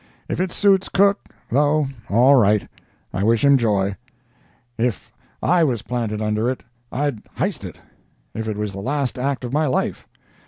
If 0.27 0.39
it 0.39 0.51
suits 0.51 0.89
Cook, 0.89 1.29
though, 1.49 1.85
all 2.09 2.35
right; 2.35 2.67
I 3.13 3.23
wish 3.23 3.43
him 3.43 3.55
joy; 3.55 3.97
but 4.75 4.85
if 4.87 5.11
I 5.43 5.63
was 5.63 5.83
planted 5.83 6.23
under 6.23 6.49
it 6.49 6.63
I'd 6.91 7.21
highst 7.35 7.63
it, 7.63 7.77
if 8.33 8.47
it 8.47 8.57
was 8.57 8.71
the 8.71 8.79
last 8.79 9.19
act 9.19 9.43
of 9.45 9.53
my 9.53 9.67
life. 9.67 10.07